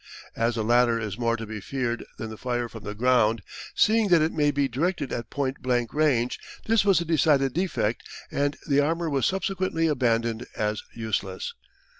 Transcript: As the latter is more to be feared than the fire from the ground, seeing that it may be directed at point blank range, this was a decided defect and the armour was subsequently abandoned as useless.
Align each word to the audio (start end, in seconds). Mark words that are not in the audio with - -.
As 0.35 0.55
the 0.55 0.63
latter 0.63 0.99
is 0.99 1.19
more 1.19 1.37
to 1.37 1.45
be 1.45 1.61
feared 1.61 2.03
than 2.17 2.31
the 2.31 2.35
fire 2.37 2.67
from 2.67 2.83
the 2.83 2.95
ground, 2.95 3.43
seeing 3.75 4.07
that 4.07 4.19
it 4.23 4.31
may 4.31 4.49
be 4.49 4.67
directed 4.67 5.13
at 5.13 5.29
point 5.29 5.61
blank 5.61 5.93
range, 5.93 6.39
this 6.65 6.83
was 6.83 7.01
a 7.01 7.05
decided 7.05 7.53
defect 7.53 8.01
and 8.31 8.57
the 8.67 8.79
armour 8.79 9.11
was 9.11 9.27
subsequently 9.27 9.85
abandoned 9.85 10.47
as 10.55 10.81
useless. 10.95 11.53